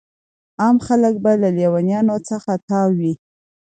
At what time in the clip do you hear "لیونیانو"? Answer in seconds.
1.57-2.15